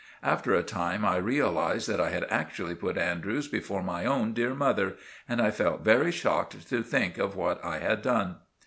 [0.23, 4.55] After a time I realized that I had actually put Andrews before my own dear
[4.55, 4.95] mother,
[5.29, 8.37] and I felt very shocked to think of what I had done.